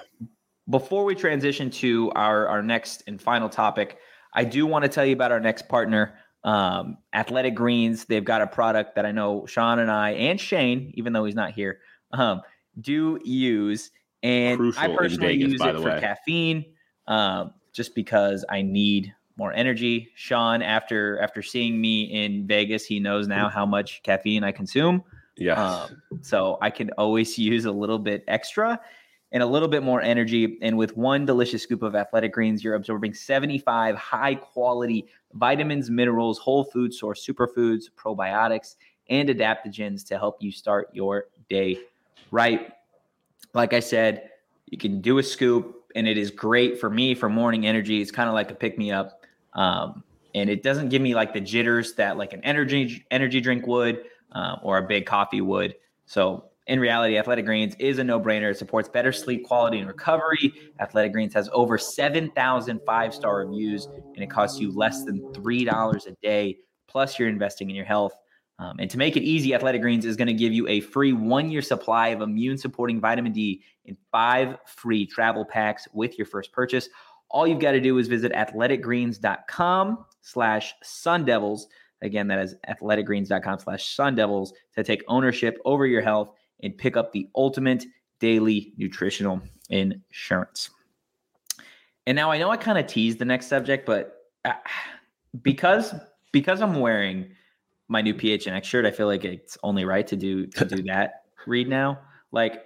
[0.68, 3.98] Before we transition to our our next and final topic,
[4.34, 8.04] I do want to tell you about our next partner, um, Athletic Greens.
[8.04, 11.34] They've got a product that I know Shawn and I and Shane, even though he's
[11.34, 11.80] not here,
[12.12, 12.42] um,
[12.80, 13.90] do use.
[14.26, 16.00] And Crucial I personally Vegas, use it for way.
[16.00, 16.64] caffeine,
[17.06, 20.08] um, just because I need more energy.
[20.16, 25.04] Shawn, after after seeing me in Vegas, he knows now how much caffeine I consume.
[25.36, 25.62] Yeah.
[25.62, 28.80] Um, so I can always use a little bit extra
[29.30, 30.58] and a little bit more energy.
[30.60, 36.38] And with one delicious scoop of athletic greens, you're absorbing 75 high quality vitamins, minerals,
[36.38, 38.74] whole food source superfoods, probiotics,
[39.08, 41.78] and adaptogens to help you start your day
[42.30, 42.72] right.
[43.56, 44.30] Like I said,
[44.66, 48.02] you can do a scoop, and it is great for me for morning energy.
[48.02, 49.22] It's kind of like a pick me up.
[49.54, 53.66] Um, and it doesn't give me like the jitters that like an energy energy drink
[53.66, 55.74] would uh, or a big coffee would.
[56.04, 58.50] So in reality, Athletic Greens is a no-brainer.
[58.50, 60.52] It supports better sleep quality and recovery.
[60.78, 66.10] Athletic Greens has over 7,000 five-star reviews, and it costs you less than $3 a
[66.22, 66.58] day.
[66.88, 68.12] Plus, you're investing in your health.
[68.58, 71.12] Um, and to make it easy, Athletic Greens is going to give you a free
[71.12, 76.88] one-year supply of immune-supporting vitamin D in five free travel packs with your first purchase.
[77.28, 81.62] All you've got to do is visit athleticgreens.com slash sundevils.
[82.02, 86.30] Again, that is athleticgreens.com slash sundevils to take ownership over your health
[86.62, 87.84] and pick up the ultimate
[88.20, 90.70] daily nutritional insurance.
[92.06, 94.52] And now I know I kind of teased the next subject, but uh,
[95.42, 95.94] because
[96.32, 97.26] because I'm wearing
[97.88, 101.24] my new PHNX shirt, I feel like it's only right to do to do that
[101.46, 101.98] read now.
[102.32, 102.64] Like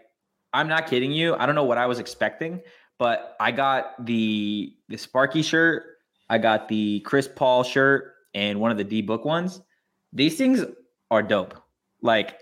[0.52, 1.34] I'm not kidding you.
[1.36, 2.60] I don't know what I was expecting,
[2.98, 5.84] but I got the the Sparky shirt,
[6.28, 9.60] I got the Chris Paul shirt, and one of the D book ones.
[10.12, 10.64] These things
[11.10, 11.54] are dope.
[12.02, 12.40] Like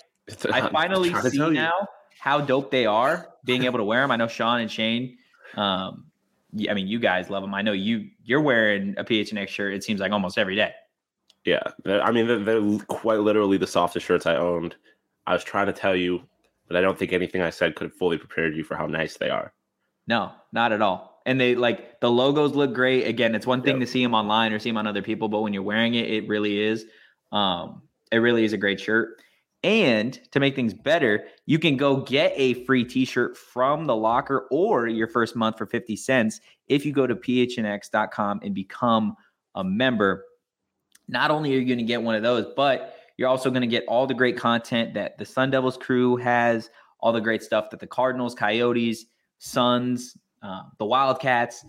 [0.51, 1.89] I finally see now
[2.19, 4.11] how dope they are being able to wear them.
[4.11, 5.19] I know Shawn and Shane.
[5.57, 6.07] Um,
[6.69, 7.55] I mean, you guys love them.
[7.55, 9.75] I know you you're wearing a PHNX shirt.
[9.75, 10.73] It seems like almost every day.
[11.49, 14.77] Yeah, I mean they're, they're quite literally the softest shirts I owned.
[15.27, 16.23] I was trying to tell you,
[16.67, 19.17] but I don't think anything I said could have fully prepared you for how nice
[19.17, 19.53] they are.
[20.07, 21.23] No, not at all.
[21.27, 23.07] And they like the logos look great.
[23.07, 23.81] Again, it's one thing yep.
[23.81, 26.11] to see them online or see them on other people, but when you're wearing it,
[26.11, 26.85] it really is.
[27.33, 27.83] Um,
[28.13, 29.21] it really is a great shirt.
[29.65, 34.47] And to make things better, you can go get a free t-shirt from the locker
[34.51, 39.17] or your first month for 50 cents if you go to phnx.com and become
[39.57, 40.25] a member.
[41.09, 43.69] Not only are you going to get one of those, but you're also going to
[43.69, 47.71] get all the great content that the Sun Devils crew has, all the great stuff
[47.71, 49.07] that the Cardinals, Coyotes,
[49.39, 51.65] Suns, uh, the Wildcats,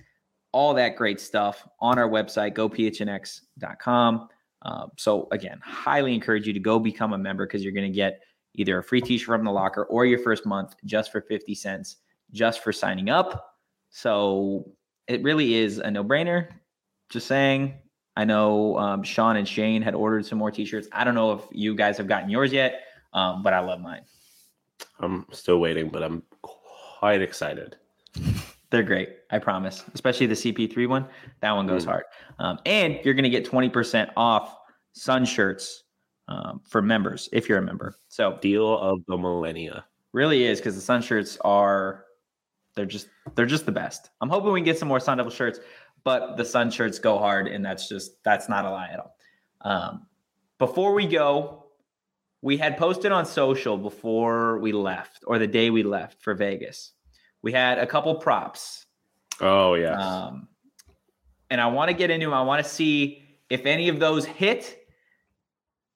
[0.51, 4.27] all that great stuff on our website, gophnx.com.
[4.61, 7.95] Um, so again, highly encourage you to go become a member because you're going to
[7.95, 8.21] get
[8.55, 11.97] either a free t-shirt from the locker or your first month just for 50 cents
[12.31, 13.55] just for signing up.
[13.89, 14.71] So
[15.07, 16.49] it really is a no-brainer.
[17.09, 17.75] Just saying.
[18.19, 20.89] I know um, Shawn and Shane had ordered some more t-shirts.
[20.91, 22.81] I don't know if you guys have gotten yours yet,
[23.13, 24.01] um, but I love mine.
[24.99, 27.77] I'm still waiting, but I'm quite excited.
[28.71, 29.85] They're great, I promise.
[29.93, 31.05] Especially the CP3 one.
[31.39, 31.91] That one goes mm.
[31.91, 32.03] hard.
[32.39, 34.53] Um, and you're going to get 20% off
[34.91, 35.85] Sun shirts
[36.27, 37.95] um, for members if you're a member.
[38.09, 39.85] So deal of the millennia.
[40.11, 42.03] Really is because the Sun shirts are
[42.75, 44.09] they're just they're just the best.
[44.21, 45.59] I'm hoping we can get some more Sun Devil shirts,
[46.03, 49.15] but the Sun shirts go hard, and that's just that's not a lie at all.
[49.61, 50.07] Um,
[50.57, 51.65] before we go,
[52.41, 56.93] we had posted on social before we left, or the day we left for Vegas
[57.41, 58.85] we had a couple props.
[59.41, 59.93] Oh yeah.
[59.93, 60.47] Um,
[61.49, 62.27] and I want to get into.
[62.27, 62.33] 'em.
[62.33, 64.77] I want to see if any of those hit.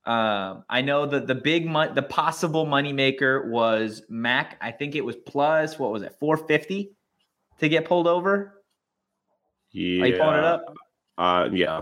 [0.05, 4.57] Um, I know that the big mon- the possible moneymaker was Mac.
[4.61, 6.95] I think it was plus what was it, four fifty,
[7.59, 8.62] to get pulled over.
[9.73, 10.03] Yeah.
[10.03, 10.75] Are you pulling it up?
[11.17, 11.81] Uh, yeah.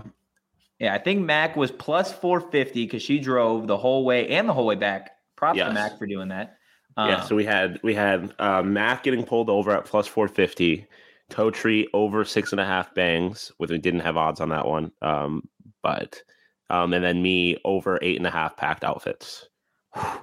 [0.78, 4.48] Yeah, I think Mac was plus four fifty because she drove the whole way and
[4.48, 5.12] the whole way back.
[5.36, 6.56] Props to Mac for doing that.
[6.96, 7.18] yeah.
[7.18, 10.86] Um, So we had we had uh, Mac getting pulled over at plus four fifty.
[11.30, 14.92] Totri over six and a half bangs, with we didn't have odds on that one.
[15.00, 15.48] Um,
[15.82, 16.22] but
[16.68, 19.48] um, and then me over eight and a half packed outfits.
[19.92, 20.20] How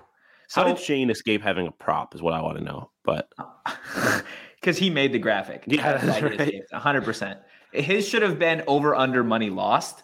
[0.48, 2.16] so did Shane escape having a prop?
[2.16, 2.92] Is what I want to know.
[3.04, 3.32] But
[4.60, 5.64] because he made the graphic.
[5.68, 6.62] Yeah, that's right.
[6.74, 7.40] hundred percent.
[7.72, 10.04] His should have been over under money lost.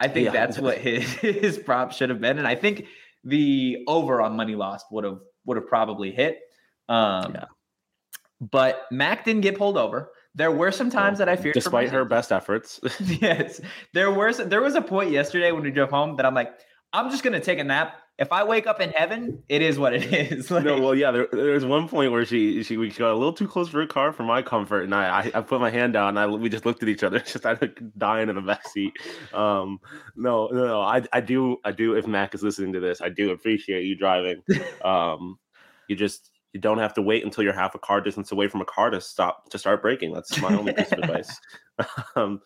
[0.00, 0.32] I think Yeah.
[0.32, 2.86] that's what his his prop should have been, and I think
[3.24, 6.40] the over on money lost would have would have probably hit.
[6.88, 7.44] Um, Yeah.
[8.40, 10.10] But Mac didn't get pulled over.
[10.34, 12.78] There were some times that I feared, despite her best efforts.
[13.00, 13.60] yes,
[13.94, 16.52] there was there was a point yesterday when we drove home that I'm like,
[16.92, 17.96] I'm just gonna take a nap.
[18.18, 20.50] If I wake up in heaven, it is what it is.
[20.50, 21.10] Like, no, well, yeah.
[21.10, 23.78] There, there was one point where she she we got a little too close for
[23.80, 26.26] her car for my comfort, and I I, I put my hand down, and I
[26.26, 28.94] we just looked at each other, just started dying in the back seat.
[29.34, 29.80] Um,
[30.16, 30.80] no, no, no.
[30.80, 31.94] I I do I do.
[31.94, 34.42] If Mac is listening to this, I do appreciate you driving.
[34.84, 35.38] Um,
[35.88, 38.62] you just you don't have to wait until you're half a car distance away from
[38.62, 40.14] a car to stop to start braking.
[40.14, 41.38] That's my only piece of advice.
[42.14, 42.40] Um,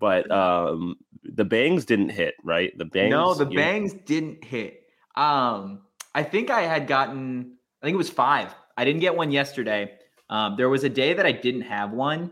[0.00, 2.76] but um, the bangs didn't hit, right?
[2.76, 3.10] The bangs.
[3.10, 4.82] no, the you- bangs didn't hit.
[5.18, 5.80] Um,
[6.14, 8.54] I think I had gotten, I think it was five.
[8.76, 9.92] I didn't get one yesterday.
[10.30, 12.30] Um, there was a day that I didn't have one,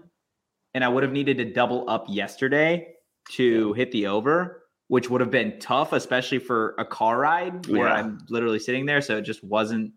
[0.74, 2.94] and I would have needed to double up yesterday
[3.32, 7.88] to hit the over, which would have been tough, especially for a car ride where
[7.88, 7.94] Yeah.
[7.94, 9.00] I'm literally sitting there.
[9.00, 9.92] So it just wasn't.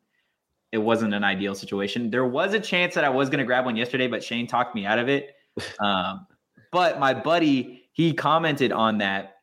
[0.71, 2.11] It wasn't an ideal situation.
[2.11, 4.75] There was a chance that I was going to grab one yesterday, but Shane talked
[4.75, 5.35] me out of it.
[5.79, 6.27] Um,
[6.71, 9.37] but my buddy, he commented on that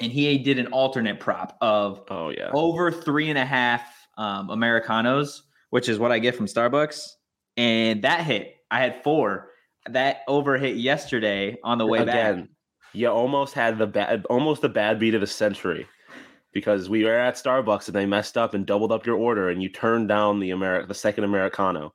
[0.00, 2.50] and he did an alternate prop of Oh yeah.
[2.52, 3.82] over three and a half
[4.18, 7.08] um, Americanos, which is what I get from Starbucks.
[7.56, 8.56] And that hit.
[8.70, 9.50] I had four.
[9.88, 12.48] That over hit yesterday on the way Again, back.
[12.92, 15.86] you almost had the bad, almost the bad beat of the century,
[16.52, 19.62] because we were at Starbucks and they messed up and doubled up your order, and
[19.62, 21.94] you turned down the Ameri- the second Americano.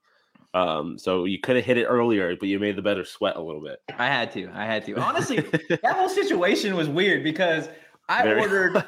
[0.54, 3.42] Um, so you could have hit it earlier, but you made the better sweat a
[3.42, 3.80] little bit.
[3.98, 4.50] I had to.
[4.54, 4.96] I had to.
[4.98, 7.70] Honestly, that whole situation was weird because
[8.12, 8.86] I Very- ordered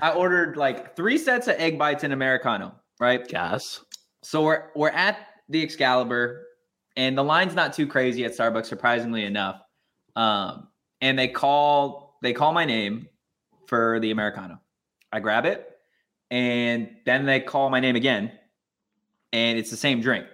[0.00, 3.26] I ordered like three sets of egg bites in Americano, right?
[3.26, 3.82] Gas.
[4.22, 6.46] So we're we're at the Excalibur,
[6.96, 9.60] and the line's not too crazy at Starbucks, surprisingly enough.
[10.14, 10.68] Um,
[11.00, 13.08] and they call they call my name
[13.66, 14.60] for the Americano.
[15.12, 15.66] I grab it,
[16.30, 18.32] and then they call my name again,
[19.32, 20.26] and it's the same drink.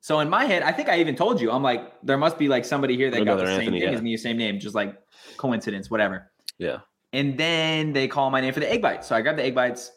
[0.00, 2.48] So in my head, I think I even told you, I'm like, there must be
[2.48, 3.90] like somebody here that got the Another same thing yeah.
[3.90, 4.94] as me, same name, just like
[5.36, 6.30] coincidence, whatever.
[6.58, 6.78] Yeah.
[7.16, 9.06] And then they call my name for the egg bites.
[9.08, 9.90] So I grab the egg bites.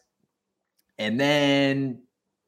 [0.97, 2.01] And then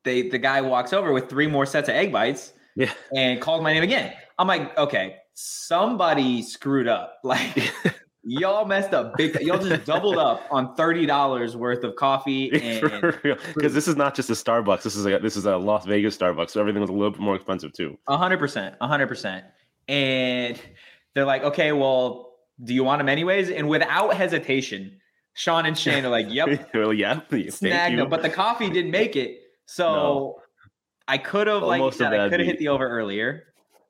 [0.05, 2.93] they the guy walks over with three more sets of egg bites Yeah.
[3.15, 4.13] and called my name again.
[4.39, 7.19] I'm like, okay, somebody screwed up.
[7.23, 7.71] Like
[8.23, 12.49] y'all messed up big y'all just doubled up on $30 worth of coffee
[13.55, 14.83] Because this is not just a Starbucks.
[14.83, 16.51] This is a this is a Las Vegas Starbucks.
[16.51, 17.97] So everything was a little bit more expensive too.
[18.07, 19.43] A hundred percent, a hundred percent.
[19.89, 20.57] And
[21.13, 22.30] they're like, okay, well,
[22.63, 23.49] do you want them anyways?
[23.49, 24.99] And without hesitation,
[25.33, 27.21] Shawn and Shane are like, yep, well, yeah.
[27.49, 28.05] Snagged you.
[28.05, 29.39] But the coffee didn't make it.
[29.65, 30.35] So No.
[31.07, 33.47] I could have, like you said, I could have hit the over earlier.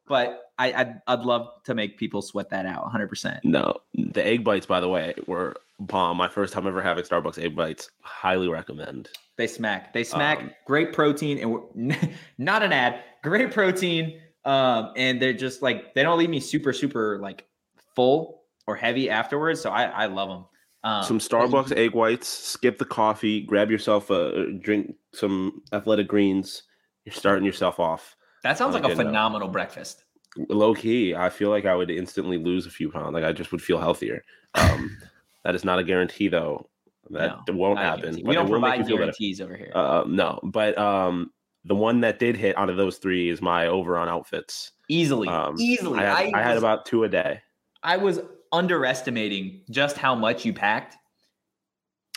[0.07, 3.39] But I, I'd, I'd love to make people sweat that out 100%.
[3.43, 6.17] No, the egg bites, by the way, were bomb.
[6.17, 7.89] My first time ever having Starbucks egg bites.
[8.01, 9.09] Highly recommend.
[9.37, 9.93] They smack.
[9.93, 10.39] They smack.
[10.39, 11.63] Um, great protein.
[11.75, 11.97] And
[12.37, 13.01] not an ad.
[13.23, 14.19] Great protein.
[14.43, 17.47] Um, and they're just like, they don't leave me super, super like
[17.95, 18.40] full
[18.71, 19.61] or heavy afterwards.
[19.61, 20.45] So I, I love them.
[20.83, 22.27] Um, some Starbucks egg whites.
[22.27, 23.41] Skip the coffee.
[23.41, 24.95] Grab yourself a drink.
[25.13, 26.63] Some athletic greens.
[27.05, 28.15] You're starting yourself off.
[28.43, 29.05] That sounds like a good note.
[29.05, 30.03] phenomenal breakfast.
[30.49, 33.13] Low key, I feel like I would instantly lose a few pounds.
[33.13, 34.23] Like I just would feel healthier.
[34.55, 34.97] Um,
[35.43, 36.69] that is not a guarantee, though.
[37.09, 38.21] That No, won't happen.
[38.23, 39.71] We don't provide guarantees over here.
[39.75, 41.31] Uh, no, but um,
[41.65, 44.71] the one that did hit out of those three is my over on outfits.
[44.87, 45.99] easily, Um, easily.
[45.99, 47.41] I had, I had was- about two a day.
[47.83, 48.21] I was
[48.51, 50.97] underestimating just how much you packed.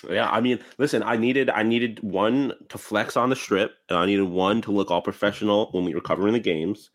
[0.09, 3.99] Yeah, I mean, listen, I needed I needed one to flex on the strip, and
[3.99, 6.91] I needed one to look all professional when we were covering the games.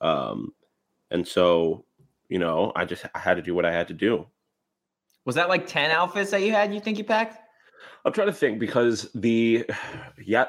[0.00, 0.54] Um,
[1.10, 1.84] and so,
[2.28, 4.26] you know, I just I had to do what I had to do.
[5.24, 7.38] Was that like 10 outfits that you had you think you packed?
[8.04, 9.64] I'm trying to think because the
[10.22, 10.44] yeah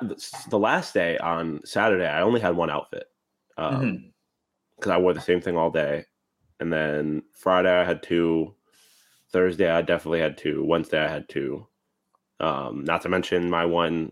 [0.50, 3.06] the, last day on Saturday I only had one outfit
[3.56, 4.12] because Mhm.
[4.92, 6.06] I wore the same thing all day,
[6.60, 8.56] and then Friday I had two.
[9.32, 10.64] Thursday I definitely had two.
[10.64, 11.68] Wednesday I had two.
[12.40, 14.12] Um, not to mention my one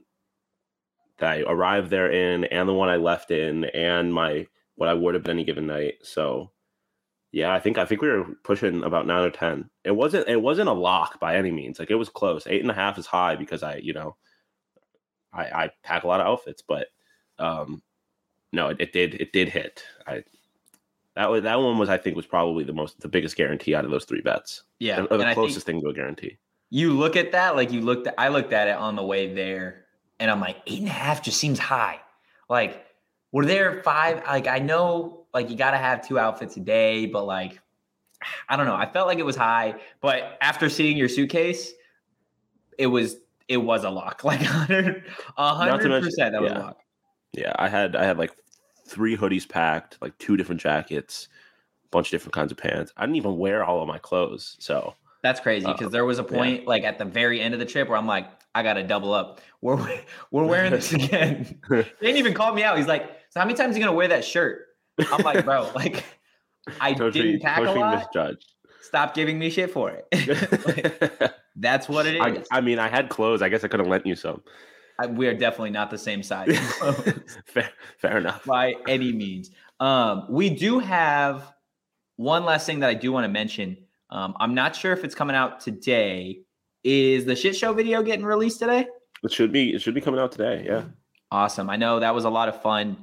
[1.19, 4.93] that I arrived there in, and the one I left in, and my what I
[4.93, 5.95] would have been any given night.
[6.03, 6.51] So
[7.31, 9.69] yeah, I think I think we were pushing about nine or ten.
[9.83, 11.79] It wasn't it wasn't a lock by any means.
[11.79, 12.45] Like it was close.
[12.47, 14.15] Eight and a half is high because I, you know,
[15.33, 16.87] I, I pack a lot of outfits, but
[17.39, 17.81] um
[18.51, 19.83] no, it, it did it did hit.
[20.05, 20.23] I
[21.15, 23.85] that was that one was I think was probably the most the biggest guarantee out
[23.85, 24.63] of those three bets.
[24.79, 26.37] Yeah, or the and closest thing to a guarantee.
[26.69, 28.07] You look at that like you looked.
[28.07, 29.85] At, I looked at it on the way there,
[30.19, 31.99] and I'm like, eight and a half just seems high.
[32.49, 32.83] Like,
[33.31, 34.23] were there five?
[34.25, 37.59] Like, I know, like you got to have two outfits a day, but like,
[38.49, 38.75] I don't know.
[38.75, 41.73] I felt like it was high, but after seeing your suitcase,
[42.79, 44.23] it was it was a lock.
[44.23, 45.03] Like, hundred,
[45.37, 46.57] hundred percent, that was yeah.
[46.57, 46.79] a lock.
[47.33, 48.31] Yeah, I had I had like
[48.93, 51.27] three hoodies packed, like two different jackets,
[51.85, 52.91] a bunch of different kinds of pants.
[52.97, 56.19] I didn't even wear all of my clothes, so That's crazy because Uh, there was
[56.19, 56.37] a yeah.
[56.37, 59.13] point like at the very end of the trip where I'm like, I gotta double
[59.13, 59.41] up.
[59.61, 59.77] We're
[60.31, 61.59] we're wearing this again.
[61.69, 62.77] They didn't even call me out.
[62.77, 64.67] He's like, so how many times are you gonna wear that shirt?
[65.11, 66.03] I'm like, bro, like
[66.79, 67.97] I Coach didn't pack a coach me lot.
[67.99, 68.53] misjudged.
[68.81, 70.05] Stop giving me shit for it.
[70.67, 72.47] Like, that's what it is.
[72.51, 72.57] I.
[72.57, 73.41] I mean, I had clothes.
[73.41, 74.43] I guess I could have lent you some.
[74.99, 76.57] I, we are definitely not the same size
[77.45, 78.45] fair, fair enough.
[78.45, 79.51] by any means.
[79.79, 81.51] Um, we do have
[82.17, 83.77] one last thing that I do want to mention.
[84.09, 86.41] Um, I'm not sure if it's coming out today.
[86.83, 88.85] Is the shit show video getting released today?
[89.23, 89.73] It should be.
[89.73, 90.63] It should be coming out today.
[90.65, 90.83] Yeah.
[91.31, 91.69] Awesome.
[91.69, 92.97] I know that was a lot of fun.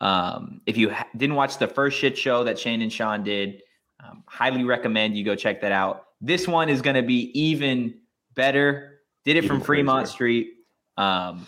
[0.00, 3.62] Um, if you ha- didn't watch the first shit show that Shane and Shawn did,
[4.02, 6.06] um, highly recommend you go check that out.
[6.20, 7.94] This one is going to be even
[8.34, 9.00] better.
[9.24, 10.12] Did it Even from Fremont crazier.
[10.14, 10.48] Street.
[10.96, 11.46] Um,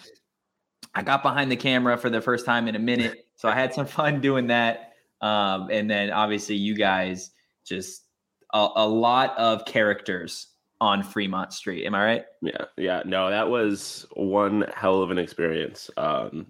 [0.95, 3.73] I got behind the camera for the first time in a minute, so I had
[3.73, 4.93] some fun doing that.
[5.21, 7.31] Um, and then obviously you guys
[7.65, 8.05] just
[8.53, 10.49] a, a lot of characters
[10.81, 11.85] on Fremont Street.
[11.85, 12.25] Am I right?
[12.41, 13.03] Yeah, yeah.
[13.05, 15.91] No, that was one hell of an experience.
[15.97, 16.47] Um,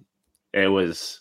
[0.53, 1.21] it was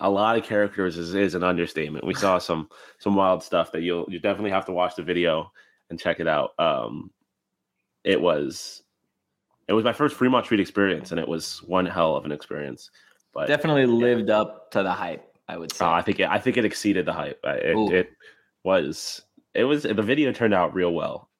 [0.00, 2.06] a lot of characters is, is an understatement.
[2.06, 2.68] We saw some
[2.98, 5.52] some wild stuff that you'll you definitely have to watch the video
[5.90, 6.50] and check it out.
[6.58, 7.10] Um,
[8.04, 8.82] it was
[9.70, 12.90] it was my first Fremont Street experience, and it was one hell of an experience.
[13.32, 15.24] But Definitely lived up to the hype.
[15.48, 15.84] I would say.
[15.84, 17.38] uh, I think it, I think it exceeded the hype.
[17.44, 17.92] It, Ooh.
[17.92, 18.10] it
[18.64, 19.22] was
[19.54, 21.30] it was the video turned out real well.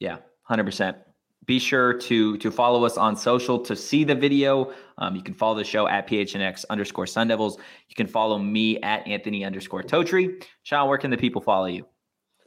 [0.00, 0.96] Yeah, hundred percent.
[1.44, 4.72] Be sure to to follow us on social to see the video.
[4.98, 7.56] Um, you can follow the show at phnx underscore Sun Devils.
[7.88, 10.44] You can follow me at Anthony underscore Totri.
[10.64, 11.86] Shawn, where can the people follow you?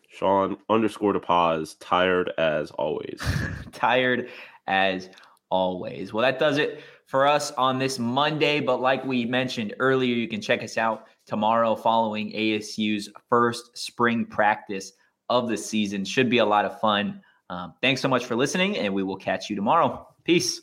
[0.10, 3.22] Shawn underscore to pause, tired as always.
[3.72, 4.30] Tired
[4.68, 5.10] as
[5.50, 6.14] always.
[6.14, 8.60] Well, that does it for us on this Monday.
[8.60, 14.26] But like we mentioned earlier, you can check us out tomorrow following ASU's first spring
[14.26, 14.94] practice
[15.30, 16.06] of the season.
[16.06, 17.22] Should be a lot of fun.
[17.50, 20.08] Um, thanks so much for listening, and we will catch you tomorrow.
[20.24, 20.62] Peace.